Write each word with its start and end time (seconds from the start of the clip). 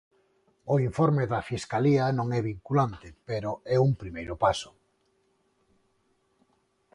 O 0.73 0.75
informe 0.87 1.23
da 1.31 1.45
Fiscalía 1.51 2.05
non 2.17 2.27
é 2.39 2.41
vinculante, 2.51 3.07
pero 3.29 3.49
é 3.75 3.77
un 3.87 3.91
primeiro 4.01 4.35
paso. 4.43 4.71